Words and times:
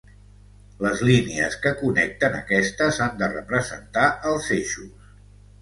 Les 0.85 1.03
línies 1.09 1.57
que 1.65 1.75
connecten 1.83 2.37
aquestes 2.39 2.99
han 3.07 3.21
de 3.23 3.29
representar 3.37 4.09
els 4.33 4.49
eixos. 4.61 5.17